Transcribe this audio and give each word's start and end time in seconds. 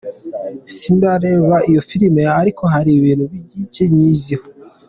"Sindareba 0.75 1.55
iyo 1.69 1.81
filime 1.89 2.21
ariko 2.41 2.63
hari 2.73 2.89
ibintu 2.99 3.23
bicye 3.31 3.83
nyiziho. 3.93 4.45